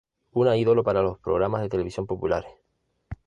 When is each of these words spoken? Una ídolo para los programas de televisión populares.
Una 0.31 0.57
ídolo 0.57 0.83
para 0.83 1.03
los 1.03 1.19
programas 1.19 1.61
de 1.61 1.69
televisión 1.69 2.07
populares. 2.07 2.51